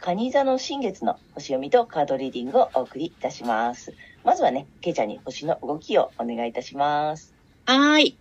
[0.00, 3.92] 蟹座の新月の星読みとカードリーディングをお送りいたします。
[4.24, 7.34] まずはね、けいちゃんに星の動きをお願いいたします。
[7.66, 8.16] はい。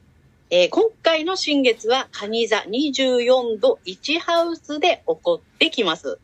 [0.50, 6.20] えー、今回の新月は蟹座24度1ハウスで起こってきます。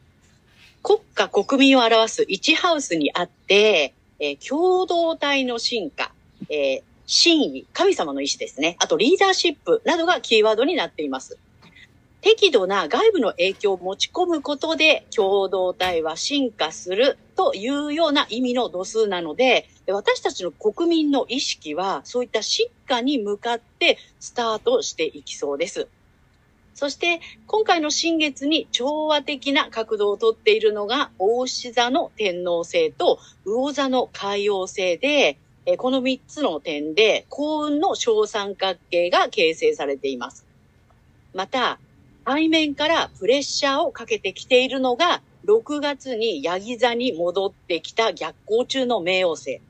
[0.84, 6.12] 国家国民を表す1ハウスにあって、えー、共同体の進化、
[6.50, 8.76] えー、真意、神様の意志ですね。
[8.80, 11.38] あとリーダーシップなどがキーワードになっています。
[12.26, 25.88] 適度な外部の影響を持ち込むことで共同体は進化するというような意味の度数なので、私たちの国民の意識はそういった進化に向かってスタートしていきそうです。
[26.74, 35.38] そして、今回の新月に調和的な角度をとっているのが、大志座の天皇星と魚座の海洋星で、
[35.78, 40.44] この3つの点で幸運の小三角形が形成されています。
[41.36, 41.78] また、
[42.26, 49.62] 背面からプレッシャーをかけてきているのが、6月にヤギ座に戻ってきた逆行中の冥王星。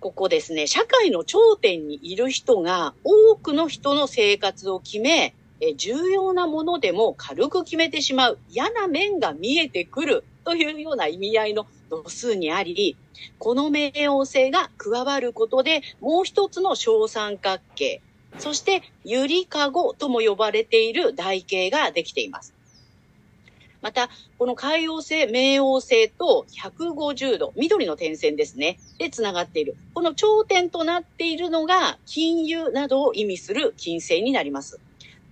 [0.00, 5.34] ここですね、社会の頂点にいる人が多くの人の生活を決め、
[5.76, 12.96] 重要なものでも軽く決めてしまう嫌な面が見えてくるというような意味合いの度数にあり、
[13.38, 18.02] この冥王星が加わることでもう一つの小三角形、
[18.38, 22.54] そして、ゆりかごとも呼ばれている台形ができています。
[23.82, 28.78] また、この海王星、冥王星と150度、緑の点線ですね。
[28.98, 29.76] で、繋がっている。
[29.92, 34.78] この頂点となっているのが、金融などを意味する金星になります。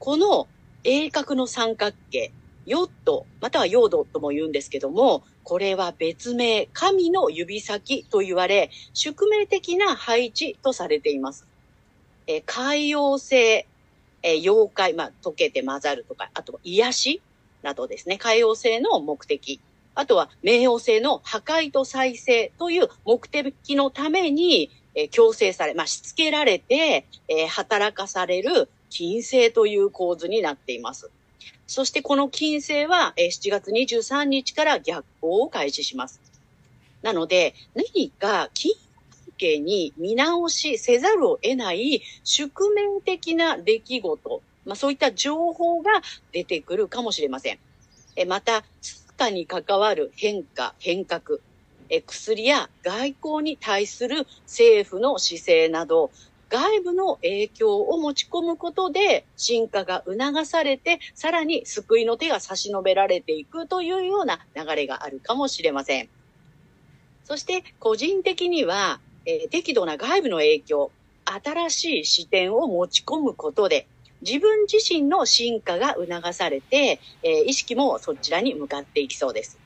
[0.00, 0.48] この
[0.82, 2.32] 鋭角の三角形、
[2.66, 11.46] ヨット、またはヨードとも言うんですけども、これは別名、神の指先と言われ、宿命的な配置とされています。
[12.30, 13.66] え海洋性、
[14.22, 17.22] え妖怪、まあ、溶けて混ざるとか、あと癒し
[17.62, 19.60] などですね、海洋性の目的。
[19.96, 31.10] あとは、冥王星の破壊と再生という目的のために、え強制され、まあ、しつけられて、え働かされる金星という構図になっています。
[31.66, 36.20] そしてこの金星は、え7月23日から逆行を開始します。
[37.02, 38.72] なので、何か金
[39.40, 45.90] 係に見直しせざるを得ない宿命的な出来事、まあ、そういった情報が
[46.32, 47.58] 出てくるかもしれません。
[48.16, 51.38] えまた、通貨に関わる変化、変革、
[51.88, 56.10] え薬や外交に対する政府の姿勢など、
[56.50, 66.08] 外部の影響を持ち込むことで進化が促されて、さらに救いの手が差し伸べられていくというような流れがあるかもしれません。
[67.24, 68.98] そして個人的には
[69.30, 70.91] えー、適度な外部の影響、
[71.24, 73.86] 新しい視点を持ち込むことで、
[74.22, 79.56] 自分自身の進化が促されて、えー、意識もそちらに向かっていきそうです。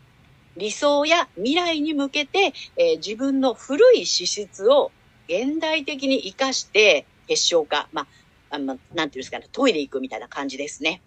[0.56, 4.92] 理想や未来に向けて、えー、自分の古い資質を
[5.28, 8.02] 現代的に活かして結晶化、ま
[8.50, 11.00] あ、あなんていうんですかね、トイレ行くみたいな感じですね。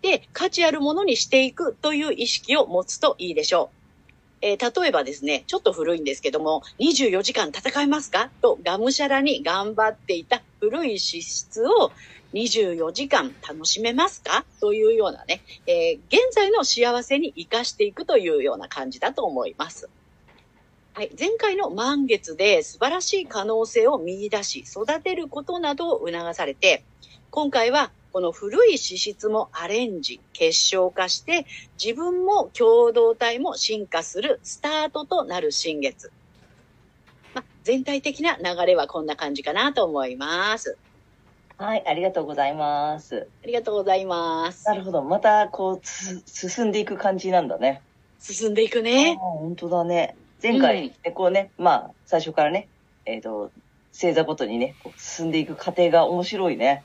[0.00, 3.81] で、価値あるものにしていくという意識を持つといいでしょう。
[4.42, 8.30] えー、例えばですね、ちょっと古いんですけども、24時間戦えますか？
[8.42, 11.92] と、がむしゃらに頑張っていた古い資質を
[12.34, 14.44] 24時間楽しめますか？
[14.60, 19.88] というようなね、えー、現在の幸せに活かしていくというような感じだと思います。
[20.94, 21.10] はい。
[21.18, 26.84] 前回の満月で素晴らしい可能性を見出し、育てることなどを促されて、
[27.30, 31.46] 今回はこの古い資質もアレンジ、結晶化して、
[31.82, 36.12] 自分も共同体も進化するスタートとなる新月。
[37.34, 40.76] ま全体的な流れはこんな感じかなと思います。
[41.56, 43.28] はい、ありがとうございます。
[43.42, 44.66] ありがとうございます。
[44.66, 45.02] なるほど。
[45.02, 45.86] また、こう、
[46.26, 47.80] 進んでいく感じなんだね。
[48.20, 49.16] 進んでいくね。
[49.18, 50.16] 本当だね。
[50.42, 52.68] 前回、でこうね、まあ、最初からね、
[53.06, 53.50] えっ、と、
[53.92, 56.82] 星座ごとにね、進んでいく過程が面白いね。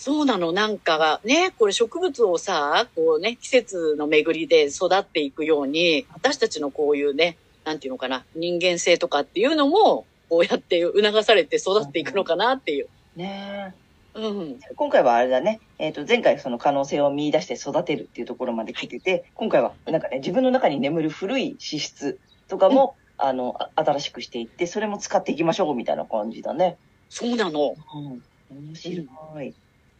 [0.00, 12.88] そうなの、なんかね、これ植物をさ、こうね、季節の巡りで育っていくように、私たちのこういうね、なんていうのかな、人間性とかっていうのも、こうやって促されて育っていくのかなっていう。
[13.16, 13.74] ね
[14.14, 14.60] うん。
[14.76, 26.76] 今回はあれだね、えっ、と、前回その可能性を見出して育てるっていうところまで来てて、今回はなんかね、自分の中に眠る古い資質とかも、あの、あ新しくしていって、それも使っていきましょうみたいな感じだね。
[27.08, 27.74] そうなの。
[27.96, 28.22] うん。
[28.50, 29.02] 面白
[29.42, 29.54] い。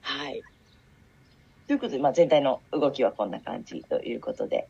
[0.09, 0.43] はい。
[1.67, 4.67] ということで、まあ、全体の動きはこんな感じということで。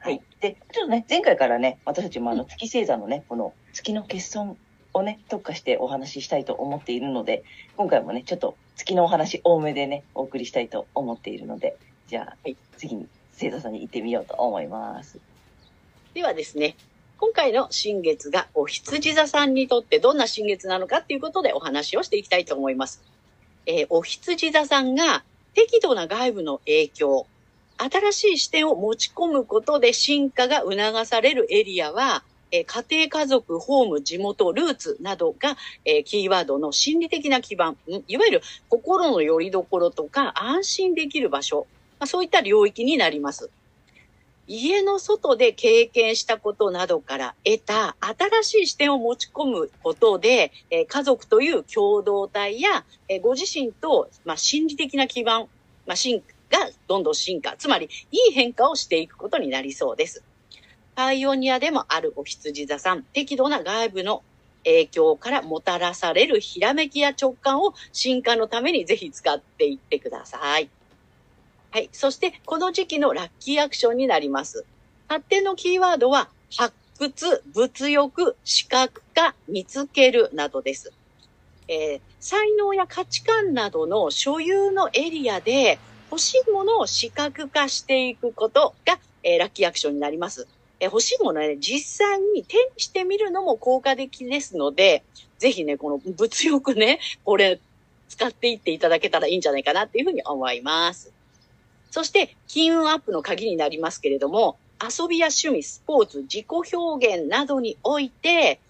[0.00, 0.20] はい。
[0.40, 4.56] で、ちょっとね、前回からね、私たちもあの月星座のね、この月の欠損
[4.92, 7.44] をね、特化してお話ししたいと思っているので、
[7.76, 11.76] 今回もね、ちょっと月のお話多めでね、お送りしたいと思っているので、
[12.08, 15.20] じゃあ、はい次に星座さんに行ってみようと思います。
[16.12, 16.74] ではですね、
[17.18, 23.11] 今回の新月がお羊座さんにとってどんな新月なのかっていうことでお話をしていきたいと思います。
[23.66, 25.24] えーお羊座さんが
[25.54, 27.26] 適度な外部の影響、
[27.78, 37.76] 新しい視点を持ち込むことで進化が促されるエリアは、え家庭、家族、ホーム、地元、ルーツなどが、えキーワードの心理的な基盤、
[38.06, 41.66] いわゆる心の拠り所とか安心できる場所、
[41.98, 43.50] まあ、そういった領域になります。
[44.48, 55.46] 家の外で経験したことなどから得た新しい視点を持ち込むことで、え家族という共同体や、えご自身と、まあ、心理的な基盤、
[55.86, 60.22] まあ、進がどんどん進化、つまりいい変化をしていくことになりそうです。
[60.94, 64.22] パイオニアでもあるお羊座さん、適度な外部の
[64.64, 70.68] 影響からもたらされるひらめきや直感を進化のためにぜひ使っていってください。
[71.72, 71.88] はい。
[71.90, 74.66] そして、この時期のラッキーアクションになります。
[75.08, 80.92] 発展のキーワードは、発掘、物欲、視覚化、見つけるなどです。
[81.68, 90.46] えー才能や価値観などの所有のエリアで欲しいものを視覚化していくことが、えーラッキーアクションになります。
[90.78, 95.02] えー欲しいものはね、実際に手にしてみるのも効果的ですので、
[95.38, 97.58] ぜひね、この物欲ね、これ
[98.10, 101.10] 使っていっていただけたらいいんじゃないかなっていうふうに思います。
[101.92, 108.60] そして、金運アップの鍵になりますけれども、遊びや趣味、スポーツ、自己表現などにおいて、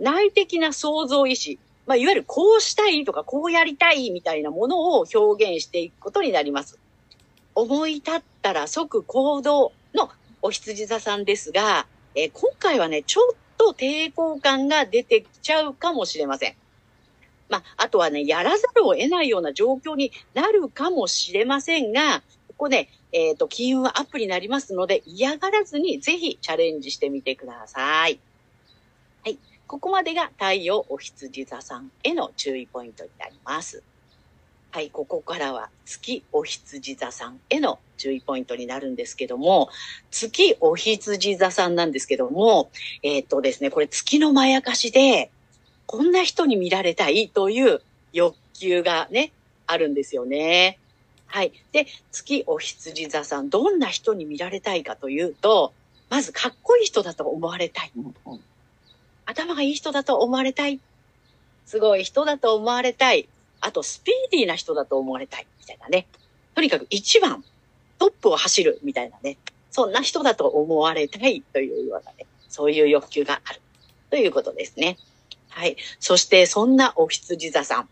[0.00, 6.78] 内的な創造意志、まあ、いわゆるこうしたいとかこうやりたいみたいなものを表現していくことになります。
[7.54, 10.08] 思い立ったら即行動の
[10.40, 16.54] お羊座さんですが、えー今回はね、ちょっと抵抗感が出てきちゃうかもしれません。
[17.50, 22.22] まあ、あとはね、やらざるを得ないような状況になるかもしれませんが、
[22.62, 28.20] ここね、えっ、と、金運アップになりますので、嫌がらずにぜひチャレンジしてみてください。
[29.24, 29.38] はい。
[29.66, 33.82] ここまでが太陽お羊座さんへの注意ポイントになります。
[34.70, 34.90] はい。
[34.90, 39.68] ここからは月お羊座さんへの注意ポイントになるんですけども、
[40.12, 42.70] 月お羊座さんなんですけども、
[43.02, 45.32] えっ、とですね、これ月のまやかしで、
[45.86, 47.82] こんな人に見られたいという
[48.12, 49.32] 欲求がね、
[49.66, 50.78] あるんですよね。
[51.32, 51.52] はい。
[51.72, 55.72] で、月お羊座さん、どんな人に見られたいかというと、
[56.10, 57.92] まずかっこいい人だと思われたい。
[59.24, 60.78] 頭がいい人だと思われたい。
[61.64, 63.30] すごい人だと思われたい。
[63.62, 65.46] あと、スピーディーな人だと思われたい。
[65.58, 66.06] みたいなね。
[66.54, 67.42] とにかく一番、
[67.98, 68.78] トップを走る。
[68.82, 69.38] みたいなね。
[69.70, 72.26] そんな人だと思われたいというようなね。
[72.50, 73.62] そういう欲求がある。
[74.10, 74.98] ということですね。
[75.48, 75.78] はい。
[75.98, 77.88] そして、そんなお羊座さん。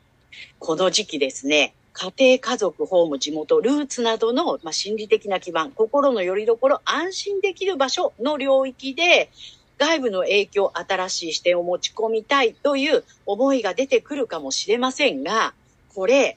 [0.59, 9.31] この時期ですね、家庭、家族、ホーム、地元、ルーツなどの、まあ、心理的な基盤、心の拠り所、安心できる場所の領域で、
[9.79, 15.55] 外部の影響、新しい視点を持ち込みたいという思いが出てくるかもしれませんが、
[15.95, 16.37] これ、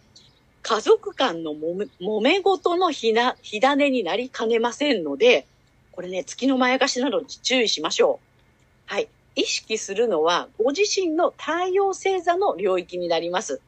[0.61, 5.45] 家族間の揉め揉め事の火な火種になりかねませんので、
[5.91, 8.93] これね、月のまやかしなどに注意しましょう。
[8.93, 9.09] はい。
[9.35, 13.61] 意識するのは、ご自身の太陽星座の領域になります。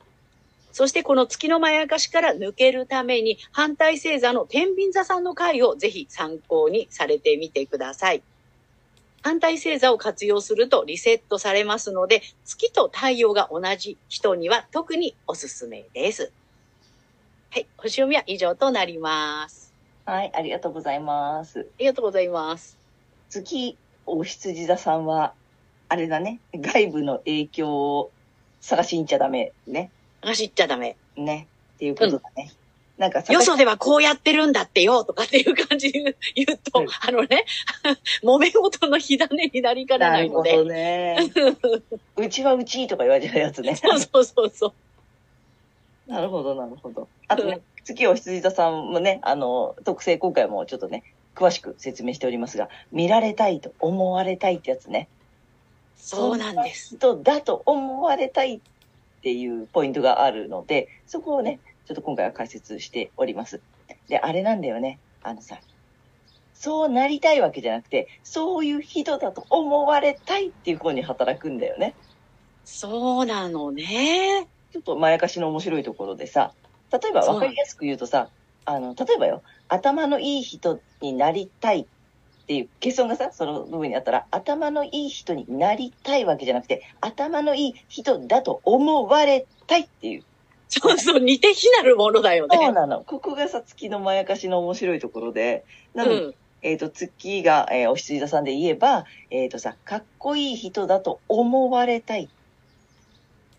[0.75, 8.21] そしてこの月のまやかしから抜けるために、反対星座の天秤座さんの回をぜひ参考にされてみてください。
[9.21, 16.33] 反対星座を活用するとリセットされますので、月と太陽が同じ人には特におすすめです。
[17.51, 17.67] はい。
[17.77, 19.73] 星読みは以上となります。
[20.03, 21.61] はい、ありがとうございます。
[21.61, 22.77] ありがとうございます。
[23.29, 25.35] 月お羊座さんは、
[25.87, 28.11] あれだね、外部の影響を
[28.59, 29.89] 探しに行っちゃダメね。
[30.25, 30.97] 走っちゃダメ。
[31.15, 31.47] ね。
[31.75, 32.51] っていうことだね。
[32.97, 37.45] なんかさよそではこうやってるんだってよとかっていう感じで言うと、うんあのね、
[38.23, 40.51] 揉め事の火種になりかねなないので。
[40.53, 41.17] るほどね。
[42.15, 43.75] うちはうちとか言われちゃうやつね。
[43.75, 44.73] そうそうそうそ
[46.07, 46.11] う。
[46.11, 47.07] なるほど、なるほど。
[47.27, 51.03] あとねうん、月お羊座さんもね、あの、特性今回もちょっとね、
[51.35, 55.09] 詳しく説明しておりますが、見られたいと思われたいってやつね。
[55.97, 56.95] そうなんです。
[56.95, 58.59] 人だと思われたいっ
[59.25, 63.59] ていうポイントがあるので、そこをね、ちょっと今回は解説しております。
[64.07, 64.99] で、あれなんだよね。
[65.23, 65.57] あのさ、
[66.53, 71.95] そうなりたいわけじゃなくて、そういう人だと思われたいっていう方に働くんだよね。
[72.65, 74.47] そうなのね。
[74.71, 76.53] ちょっとまやかしの面白いところでさ、
[76.93, 78.29] 例えば分かりやすく言うとさ、
[78.65, 81.85] あの、例えばよ、頭のいい人になりたいっ
[82.45, 90.23] ていう、欠損がさ、その部分にあったら、頭のいい人になりたいわけじゃなくて、頭のいい人だと思われたいっていう。
[90.67, 92.57] そうそう、似て非なるものだよね。
[92.57, 93.03] そうなの。
[93.03, 96.35] ここがさ、月のまやかしの面白いところで、なので、うん。
[96.61, 102.29] えっ、と、月が、えーお羊座さんで言えば、えっ、とさ、かっこいい人だと思われたい。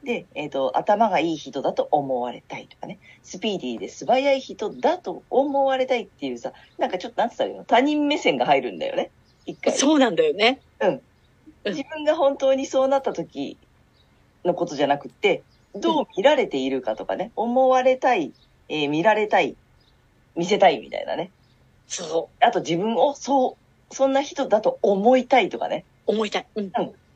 [0.06, 7.64] で、えっ、と、頭がいい人だと思われたいとかね、スピーディーで素早い人だと思われたいっていうさ、なんかちょっとなんつったらいいの？
[7.64, 9.10] 他人目線が入るんだよね。
[9.46, 9.72] 一回。
[9.72, 10.60] そうなんだよね。
[10.80, 11.02] うん
[11.64, 13.58] 自分が本当にそうなった時
[14.44, 15.42] のことじゃなくって、
[15.74, 18.32] どう見られているかとかね、思われたい、
[18.68, 19.56] えー見られたい、
[20.36, 21.32] 見せたいみたいなね。
[21.88, 23.56] そあと自分をそ
[23.90, 25.84] う、そんな人だと思いたいとかね。
[26.06, 26.46] う、思いたい。
[26.54, 26.70] うん。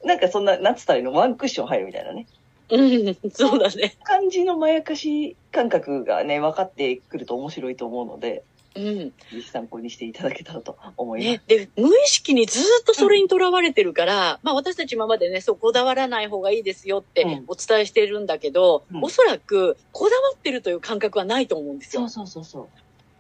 [0.05, 1.13] なんかそんな、なんつったらいいの？
[1.13, 2.27] ワンクッション入るみたいなね。
[2.71, 3.97] うん、そうだね。
[4.05, 8.43] 感じのまやかし感覚がね、分かってくると面白いと思うので、
[8.77, 8.85] うん。
[9.09, 11.31] ぜひ参考にしていただけたらと思います。
[11.33, 22.27] ね、で、無意識にずっとそれにとらわれてるから、まあ私たち今までね、そうこだわらない方がいいですよってうんお伝えしてるんだけど、うんおそらくこだわってるという感覚はないと思うんですよそう。
[22.27, 22.69] そうそうそ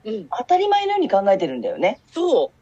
[0.05, 0.11] う。
[0.11, 0.29] うん。
[0.39, 1.99] 当たり前のように考えてるんだよね。
[2.13, 2.61] そう。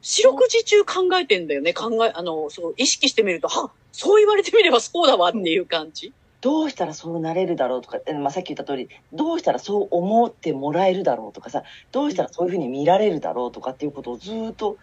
[0.00, 1.74] 四六時中考えてんだよね。
[1.74, 6.12] 考え、あの、そう、意識してみると、はそう言われてみればそうだわっていう感じ。
[6.40, 14.76] どうしたらそうなれるだろうとか、えまあ、さっき言った通り、どうしたらそう思ってもらえるだろうとかさ、どうしたらそういうふうに見られるだろうとかっていうことをずーっと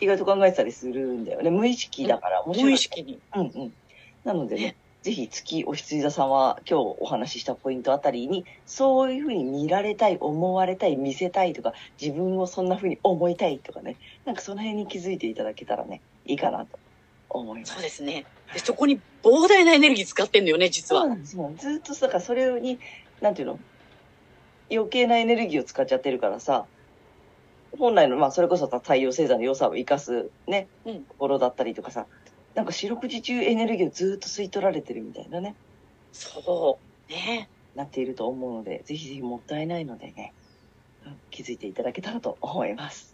[0.00, 1.50] 意外と考えてたりするんだよね。
[1.50, 2.70] 無意識だから面白い。
[2.70, 3.18] 無意識に。
[3.36, 3.72] うんうん。
[4.24, 16.78] なのでね、ねぜひ月お羊座さんは今日お話ししたポイントあたりに、そういうふうに見られたい、思われたい、見せたいとか、自分をそんなふうに思いたいとかね、なんかその辺に気づいていただけたらね、いいかなと
[17.38, 17.74] 思います。
[17.74, 18.26] そうですね。
[18.52, 21.02] で、そこに膨大なエネルギー使ってんだよね、実は。
[21.02, 21.52] そうなんですよ。
[21.58, 22.78] ずっとさ、だからそれに、
[23.20, 23.58] なんていうの？
[24.70, 26.64] 余計なエネルギーを使っちゃってるからさ、
[27.78, 32.06] 本来の、まあ、それこそさ太陽星座の良さを生かすね、うんところだったりとかさ、
[32.54, 35.54] なんか四六時中エネルギーをずっと吸い取られてるみたいなね、
[36.12, 37.12] そう。
[37.12, 37.48] ね。
[37.74, 40.32] なっていると思うので、ぜひぜひもったいないのでね、
[41.04, 43.13] うん気づいていただけたらと思います。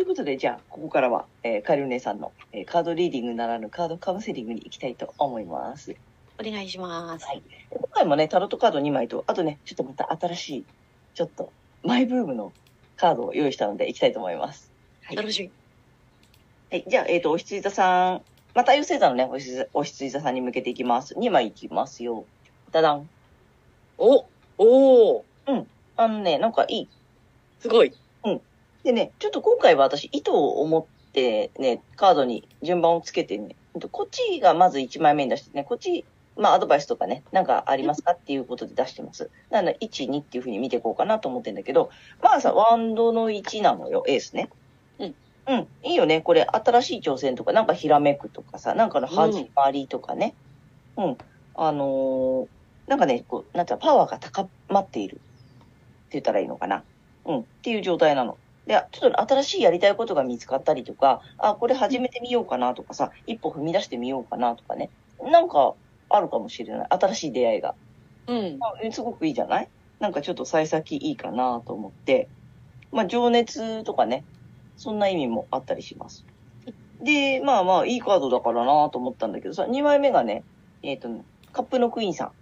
[0.00, 0.04] はい。
[0.04, 5.94] ということで、じゃあ、ここからは、えーカエル姉さんの、えーカードリーディングならぬカードカウンセリングに行きたいと思います。
[6.40, 7.26] お願いします。
[7.26, 10.64] はい今回もね、タロットカード2枚と、あとね、ちょっとまた新しい、
[11.14, 11.52] ちょっと、
[11.82, 12.52] マイブームの
[12.96, 14.72] カードを用意したので、いきたいと思います。
[15.02, 15.16] はい。
[15.16, 15.50] 楽しみ。
[16.70, 18.22] はい、じゃあ、えっ、と、お羊座さん、
[18.54, 21.14] また、太陽星座のね、お羊座お羊座さんに向けていきます。
[21.14, 22.24] 2枚いきますよ。
[22.72, 23.08] ダダン。
[23.98, 24.24] お
[24.56, 25.30] おー
[26.00, 26.88] あのね、なんかいい。
[27.60, 27.92] すごい。
[28.84, 33.56] でね、ちょっと今回は私、意図を持ってね、カードに順番をつけてね、
[33.92, 36.04] こっちがまず1枚目に出してね、こっち、
[36.36, 39.30] まあ、アドバイスとかね、なんかありますかっていうことで出してます。
[39.50, 41.90] なので、1、2っていうふうに見ていこうかなと思ってんだけど、
[42.22, 44.48] まあさ、ワンドの1なのよ、エースね。
[44.98, 45.14] うん。
[45.48, 45.68] うん。
[45.82, 46.22] いいよね。
[46.22, 50.34] これ、新しい挑戦とか、なんかひらめくとかさ、なんかの始まりとかね。
[50.96, 51.18] うん。
[51.54, 52.48] あのー
[52.90, 55.20] なんかね、こう、なんていうのパワーが高まっているって
[56.12, 56.82] 言ったらいいのかな。
[57.24, 57.38] うん。
[57.42, 58.36] っていう状態なの。
[58.66, 64.90] で、ちょっと新しいやりたいことが見つかったりとか、あ、これ始めてみようかなとかさ、一歩踏み出してみようかなとかね。
[65.22, 65.74] なんか
[66.08, 66.86] あるかもしれない。
[66.90, 67.74] 新しい出会いが。
[68.26, 68.58] うん。
[68.60, 69.68] あすごくいいじゃない？
[69.98, 72.28] なんかちょっと幸先いいかなと思って。
[72.92, 74.24] まあ、情熱とかね、
[74.76, 76.24] そんな意味もあったりします。
[77.02, 80.42] で、まあまあ、いいカードだからなと思ったんだけどさ、2枚目がね、
[80.82, 82.32] えっ、とね、カップのクイーンさん。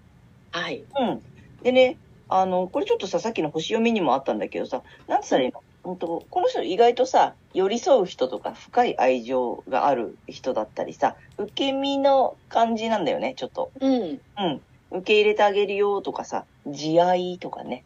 [0.53, 0.85] はい。
[0.99, 1.23] うん。
[1.63, 1.99] でね、
[2.29, 5.63] あの、これちょっとさ、さっきの星読みにもあったんだけどさ、なんつったらいいの？
[5.89, 13.71] 本当この人意外とさ、寄り添う人とか深い愛情がある人だったりさ、受け身の感じなんだよね、ちょっと。
[13.81, 13.93] うん。
[14.03, 14.61] うん。
[14.91, 17.85] 受け入れてあげるよとかさ、慈愛とかね。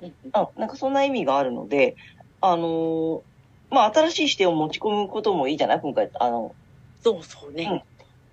[0.00, 0.32] うんうん。
[0.56, 1.94] なんかそんな意味があるので、
[2.40, 3.20] あのー
[3.68, 5.80] まあ、新しい視点を持ち込むこともいいじゃない？
[5.82, 6.54] 今回、あの、
[7.02, 7.84] そうそうね。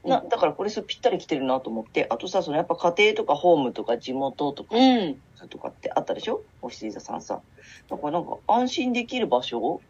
[0.03, 5.21] な、だからこれすぴったり来てるなと思って、あとさ、そのやっぱ家庭とかホームとか地元とか、うん。
[5.49, 6.41] とかってあったでしょ？
[6.61, 7.41] おし座さんさ。
[7.89, 9.81] だからなんか安心できる場所？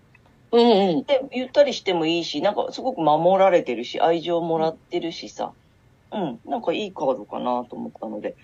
[0.52, 1.04] うんうん。
[1.04, 5.52] で、ゆったりしてもいいし、なんかすごく守られてるし、愛情もらってるしさ。
[6.12, 8.36] うん、なんかいいカードかなと思ったので、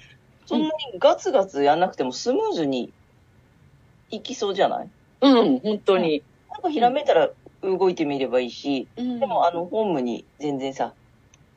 [0.45, 2.93] そんなにガツガツやんなくてもスムーズに
[4.11, 4.89] いきそうじゃない？
[5.21, 6.23] うん、本当に。
[6.51, 7.29] なんかひらめいたら
[7.61, 10.93] 動いてみればいいし、うんでもあの、ホームに全然さ、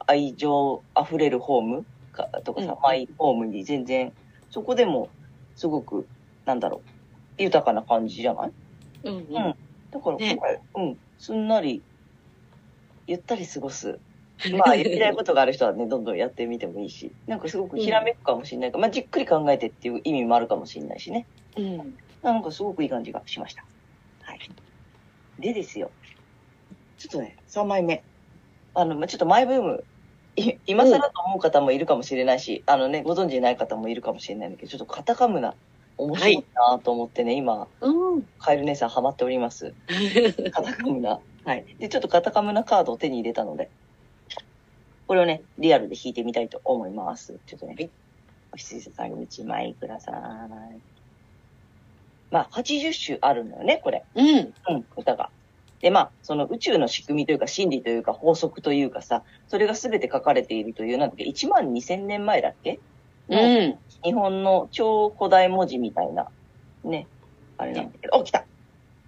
[0.09, 1.85] 愛情溢れるホーム？
[2.13, 4.13] かとかさ、うんマイホームに全然、
[4.51, 5.09] そこでも
[5.55, 6.07] すごく、
[6.47, 6.83] なんだろ
[7.39, 8.53] う、豊かな感じじゃない？
[9.05, 9.55] うんうん
[9.91, 11.83] だからね今回、うん、すんなり、
[13.07, 13.99] ゆったり過ごす。
[14.57, 21.27] まあ、やりたいことがある人はね、どんどんやってみてもいいし、なんかすごくひらめくかもしれないから、まあ、じっくり考えてっていう意味もあるかもしれないしね。
[21.57, 21.99] うん。
[22.23, 23.65] なんかすごくいい感じがしました。
[24.23, 24.39] はい。
[25.41, 25.91] でですよ。
[26.99, 28.05] ちょっとね、3枚目。
[28.75, 29.83] あの、まあちょっとマイブーム、い
[30.67, 35.55] 今更と思う方もいるかもしれないし、あのね、ご存知ない方もいるかもしれないんだけど、ちょっとカタカムナ、
[35.97, 38.23] 面白いなと思ってね、今、うん。
[38.39, 39.75] カエル姉さんハマっております。
[40.53, 41.21] カタカムナ。
[41.45, 41.65] はい。
[41.79, 43.69] で、ちょっとカタカムナカードを手に入れたので、
[45.07, 47.39] これをね、リアルで引いてみたいと思います。
[47.47, 47.91] ちょっとね、はい
[48.51, 50.15] お羊さん1枚ください。
[52.31, 54.05] まあ、80種あるのよね、これ。
[54.15, 54.27] うん。
[54.27, 55.31] うん、歌が。
[55.81, 62.81] で、まあ、その宇宙の仕組みというか、真理というか、法則というかさ、それが全て書かれているという、なんだっけ、1万2000年前だっけ？
[63.29, 63.79] のうん。
[64.03, 66.29] 日本の超古代文字みたいな、
[66.85, 67.07] ね、
[67.57, 68.45] あれなんだけど、お、来た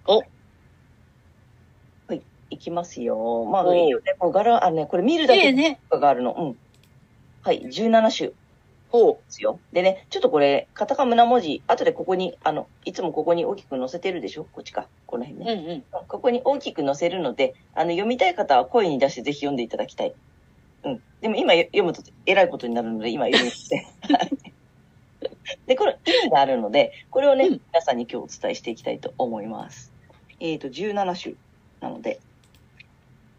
[0.05, 0.23] おは
[2.11, 3.45] い、いきますよ。
[3.45, 4.15] まあ、おいいよね。
[4.19, 5.53] これ柄、あのね、これ見るだけ。
[5.89, 6.33] があるの。
[6.37, 6.57] うん。
[7.41, 8.31] はい、17種
[8.91, 9.59] でほすよ。
[9.71, 14.45] でね、ちょっとこれ、カタカムナ文字、後でここに、あの、いつもここに大きく載せてるでしょ？
[14.51, 14.87] こっちか。
[15.05, 15.43] この辺う。
[15.43, 15.55] うね。
[15.55, 15.83] んうん。
[16.07, 20.13] ここに大きく載せるので、あの、読みたい方は声に出してぜひ読んでいただきたい。
[20.83, 21.01] うん。
[21.21, 23.87] でも今読むと偉いことになるので、今読みして。
[25.67, 29.93] で、これ意味があるので、これをね、うん皆さんに今日お伝えしていきたいと思います。
[30.39, 31.35] えっ、と、17種
[31.79, 32.19] なので、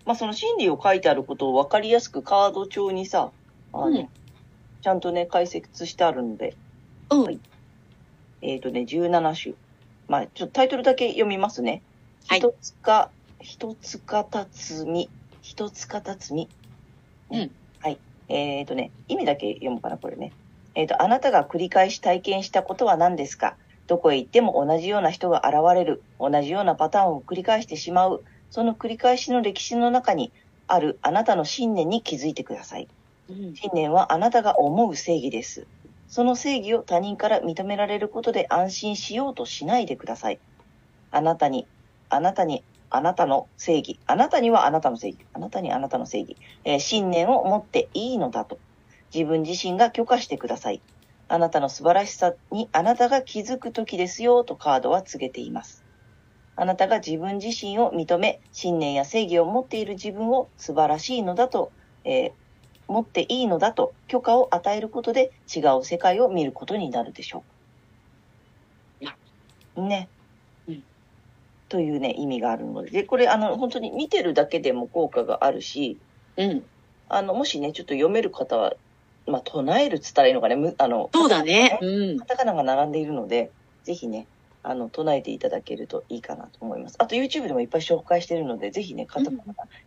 [0.04, 3.30] まあ、その心理を書いてあることを分かりやすくカード帳にさ、
[3.72, 4.08] あの、うん
[4.82, 6.56] ちゃんとね、解説してあるので、
[7.10, 7.38] うんはい
[8.42, 9.54] えっ、とね、17種。
[10.08, 11.82] まあ、ちょっとタイトルだけ読みますね。
[12.26, 15.08] はい一つか、一つかたつみ、
[15.40, 16.48] 一つかたつみ。
[17.30, 17.98] うんはい。
[18.28, 20.32] えっ、とね、意味だけ読むかな、これね。
[20.74, 23.56] えっ、と、あなたが繰り返し体験したことは何ですか？
[23.86, 26.02] どこへ行っても同じような人が現れる。
[26.18, 28.24] 同じようなパターンを繰り返してしまう。
[28.50, 30.32] その繰り返しの歴史の中に
[30.66, 32.88] あるあなたの信念に気づいてください。
[33.54, 35.66] 信念はあなたが思う正義です。
[36.08, 40.40] その正義を他人から認められることで安心しようとしないでください。
[41.10, 41.66] あなたに、
[42.10, 43.98] あなたに、あなたの正義。
[44.06, 45.18] あなたにはあなたの正義。
[45.32, 46.36] あなたにあなたの正義。
[46.64, 48.58] えー信念を持っていいのだと。
[49.14, 50.82] 自分自身が許可してください。
[51.28, 55.82] あなたの素晴らしさにあなたが気づく時ですよとカードは告げています。
[56.56, 61.72] あなたが自分自身を認め、信念や正義を持っている自分を素晴らしいのだと、
[62.04, 62.41] えー
[62.92, 67.42] 持っていいのだと許可を与えることで違う世界を見ることになるでしょ
[69.00, 69.16] な
[69.76, 69.82] う。
[69.82, 70.08] ね。
[70.68, 70.82] うん
[71.68, 72.90] というね、意味があるので。
[72.90, 75.96] で、これ、あの、本当に見てるだけでも効果があるし、
[76.36, 76.62] うん。
[77.08, 78.74] あの、もしね、ちょっと読める方は、
[79.26, 81.78] まあ、唱えるっつったらいいのかね、むあの、そうだね。
[81.80, 82.26] うんカ。
[82.26, 83.50] タカナが並んでいるので、
[83.84, 84.26] ぜひね、
[84.62, 86.96] あの、唱えていただけるといいかなと思います。
[86.98, 89.42] あと YouTube でもいっぱい紹介してるので、ぜひね、カタカナ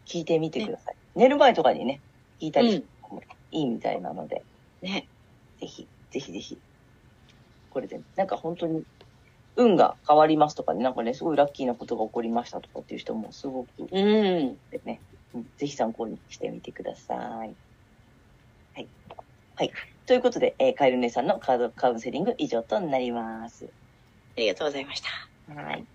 [0.07, 0.95] 聞いてみてください。
[1.15, 2.01] 寝る前とかにね、
[2.41, 4.43] 聞いたりしてもいいみたいなので、
[4.81, 5.07] ね。
[5.59, 6.57] ぜひ、ぜひぜひ。
[7.69, 8.83] これで、なんか本当に、
[9.57, 13.87] 運が変わりますとかね、なんかね、すごいラッキーなことが起こりましたとかっていう人もすごくうん。
[13.89, 14.99] でね、
[15.33, 17.17] うんぜひ参考にしてみてください。
[17.17, 18.87] はい。
[19.55, 19.71] はい。
[20.05, 23.65] ということで、えーカエル姉さんのカードカウンセリング以上となります。
[23.65, 25.53] ありがとうございました。
[25.53, 25.85] はい。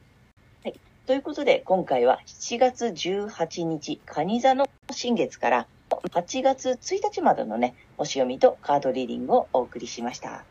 [0.64, 0.81] はい。
[1.07, 5.68] ということで、今回は7月18日、蟹座の新月から
[6.02, 10.44] 8月1日までのね、星読みとカードリーディングをお送りしました。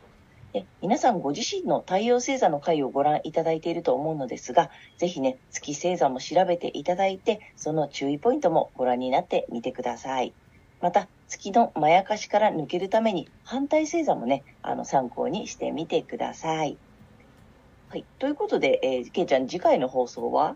[0.53, 10.33] で皆さんご自身の太陽星座の回をご覧いただいていると思うのですが、ぜひね、月星座も調べていただいて、その注意ポイントもご覧になってみてください。
[10.81, 16.77] また、月のまやかしから抜けるために、反対星座もね、あの、参考にしてみてください。
[17.89, 18.05] はい。
[18.17, 20.55] ということで、えー、けいちゃん、次回の放送は？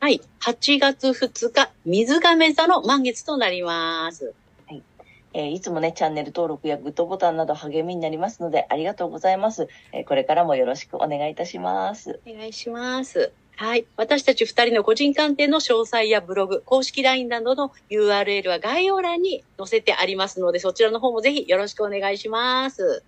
[0.00, 0.22] はい。
[0.40, 4.32] 8月2日、水亀座の満月となります。
[5.34, 9.68] えーいつもね、チャンネル登録やグッドボタンなど励みになりますので、ありがとうございます。
[9.92, 12.18] えーこれからもよろしくお願いいたします。
[12.26, 13.30] お願いします。
[13.56, 13.84] はい。
[13.98, 23.04] 私たち二人の個人鑑定の詳細やブログ、公式 LINE などの URL は概要欄に載せてありますので、そちらの方もぜひよろしくお願いします。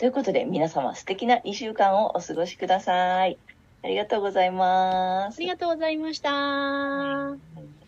[0.00, 3.36] ということで、皆様素敵な2週間をお過ごしください。
[3.82, 5.48] ありがとうございますあり。
[5.48, 7.79] がとうございました。